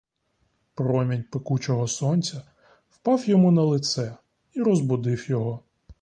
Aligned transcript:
Промінь 0.73 1.23
пекучого 1.31 1.87
сонця 1.87 2.41
впав 2.89 3.29
йому 3.29 3.51
на 3.51 3.61
лице 3.63 4.15
і 4.53 4.59
розбудив 4.61 5.29
його. 5.29 5.63